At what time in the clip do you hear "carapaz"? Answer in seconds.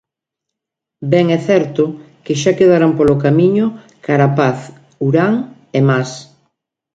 4.05-4.59